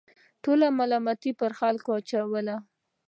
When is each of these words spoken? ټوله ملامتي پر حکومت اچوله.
ټوله 0.43 0.67
ملامتي 0.79 1.31
پر 1.39 1.51
حکومت 1.59 1.87
اچوله. 1.99 2.55